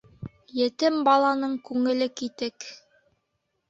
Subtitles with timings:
[0.59, 2.71] Етем баланың күңеле китек.